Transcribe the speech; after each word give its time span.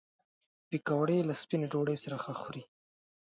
پکورې 0.69 1.17
له 1.27 1.33
سپینې 1.41 1.67
ډوډۍ 1.71 1.97
سره 2.03 2.15
ښه 2.23 2.33
خوري 2.41 2.63